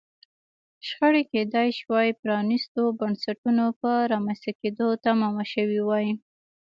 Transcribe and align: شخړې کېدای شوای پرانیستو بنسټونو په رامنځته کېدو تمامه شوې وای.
شخړې 0.87 1.23
کېدای 1.33 1.67
شوای 1.79 2.09
پرانیستو 2.21 2.81
بنسټونو 2.99 3.65
په 3.81 3.91
رامنځته 4.11 4.51
کېدو 4.61 4.87
تمامه 5.05 5.43
شوې 5.53 5.81
وای. 5.87 6.07